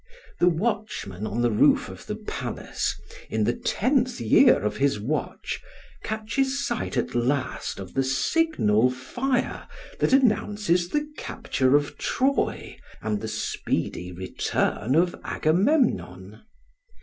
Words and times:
The 0.39 0.49
watchman 0.49 1.27
on 1.27 1.43
the 1.43 1.51
roof 1.51 1.87
of 1.87 2.07
the 2.07 2.15
palace, 2.15 2.99
in 3.29 3.43
the 3.43 3.53
tenth 3.53 4.19
year 4.19 4.59
of 4.63 4.77
his 4.77 4.99
watch, 4.99 5.61
catches 6.03 6.65
sight 6.65 6.97
at 6.97 7.13
last 7.13 7.79
of 7.79 7.93
the 7.93 8.01
signal 8.03 8.89
fire 8.89 9.67
that 9.99 10.11
announces 10.11 10.89
the 10.89 11.07
capture 11.17 11.75
of 11.75 11.99
Troy 11.99 12.77
and 12.99 13.21
the 13.21 13.27
speedy 13.27 14.11
return 14.11 14.95
of 14.95 15.15
Agamemnon. 15.23 16.45